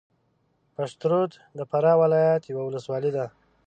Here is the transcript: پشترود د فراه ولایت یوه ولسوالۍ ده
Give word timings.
پشترود 0.75 1.31
د 1.57 1.59
فراه 1.69 1.97
ولایت 2.01 2.43
یوه 2.51 2.63
ولسوالۍ 2.65 3.11
ده 3.17 3.25